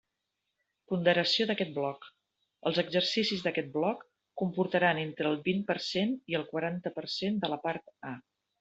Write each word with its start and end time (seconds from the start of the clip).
Ponderació 0.91 1.45
d'aquest 1.49 1.73
bloc: 1.75 2.07
els 2.71 2.79
exercicis 2.83 3.45
d'aquest 3.49 3.69
bloc 3.77 4.03
comportaran 4.43 5.03
entre 5.05 5.31
el 5.35 5.39
vint 5.51 5.63
per 5.71 5.77
cent 5.91 6.17
i 6.35 6.39
el 6.41 6.47
quaranta 6.57 6.97
per 6.99 7.09
cent 7.21 7.39
de 7.47 7.53
la 7.55 7.65
part 7.69 7.95
A. 8.15 8.17